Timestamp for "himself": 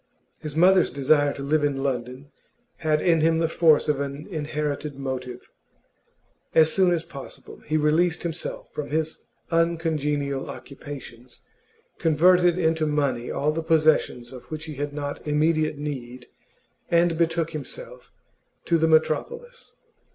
8.23-8.71, 17.51-18.11